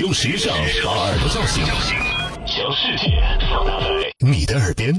[0.00, 1.64] 用时尚把耳朵叫醒，
[2.46, 3.86] 将世界放大在
[4.20, 4.94] 你的耳边。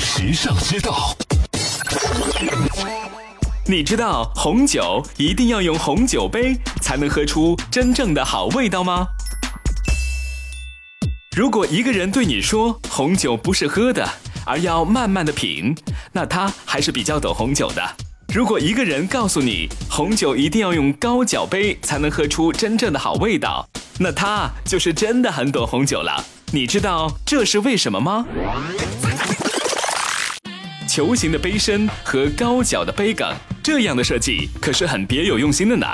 [0.00, 1.14] 时尚之道，
[3.66, 9.06] 你知道红酒一定要用红酒杯才能喝出真正的好味道吗？
[11.36, 14.08] 如果一个人对你说红酒不是喝的，
[14.46, 15.76] 而要慢慢的品，
[16.12, 17.82] 那他还是比较懂红酒的。
[18.34, 23.68] 如果一个人告诉你红酒一定要用高脚杯才能喝出真正的好味道，
[23.98, 26.24] 那他就是真的很懂红酒了。
[26.52, 28.26] 你知道这是为什么吗？
[30.88, 33.28] 球形的杯身和高脚的杯梗，
[33.62, 35.86] 这样的设计可是很别有用心的呢。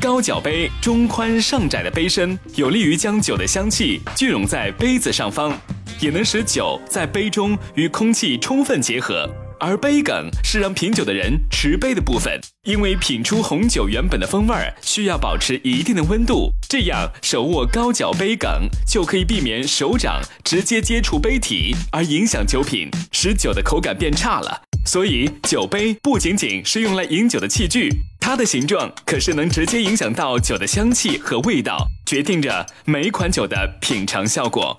[0.00, 5.52] 高脚杯中宽上窄的杯身，有利于将酒的香气聚拢在杯子上方，
[6.00, 9.28] 也能使酒在杯中与空气充分结合。
[9.58, 24.62] 而杯梗是让品酒的人持杯的部分，因为品出红酒原本的风味儿需要保持一定的温度，这样手握高脚杯梗就可以避免手掌直接接触杯体而影响酒品，使酒的口感变差了。
[24.84, 34.78] 所以酒杯不仅仅是用来饮酒的器具，它的形状可是能直接影响到酒的香气和味道，决定着每款酒的品尝效果。